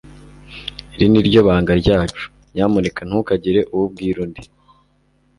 Iri 0.93 1.05
ni 1.11 1.21
ryo 1.27 1.41
banga 1.47 1.71
ryacu. 1.81 2.23
Nyamuneka 2.53 3.01
ntukagire 3.07 3.61
uwo 3.73 3.85
ubwira 3.87 4.17
undi. 4.25 4.41